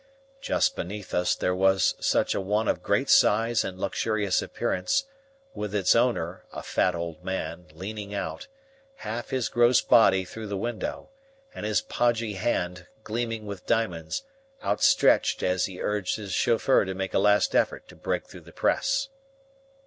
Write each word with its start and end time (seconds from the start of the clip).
Just 0.41 0.75
beneath 0.75 1.13
us 1.13 1.35
there 1.35 1.53
was 1.53 1.93
such 1.99 2.33
a 2.33 2.41
one 2.41 2.67
of 2.67 2.81
great 2.81 3.07
size 3.07 3.63
and 3.63 3.79
luxurious 3.79 4.41
appearance, 4.41 5.03
with 5.53 5.75
its 5.75 5.95
owner, 5.95 6.43
a 6.51 6.63
fat 6.63 6.95
old 6.95 7.23
man, 7.23 7.67
leaning 7.73 8.11
out, 8.11 8.47
half 9.05 9.29
his 9.29 9.47
gross 9.47 9.79
body 9.79 10.25
through 10.25 10.47
the 10.47 10.57
window, 10.57 11.09
and 11.53 11.67
his 11.67 11.81
podgy 11.81 12.33
hand, 12.33 12.87
gleaming 13.03 13.45
with 13.45 13.67
diamonds, 13.67 14.23
outstretched 14.63 15.43
as 15.43 15.65
he 15.65 15.79
urged 15.83 16.15
his 16.15 16.33
chauffeur 16.33 16.83
to 16.83 16.95
make 16.95 17.13
a 17.13 17.19
last 17.19 17.53
effort 17.53 17.87
to 17.87 17.95
break 17.95 18.25
through 18.27 18.41
the 18.41 18.51
press. 18.51 19.09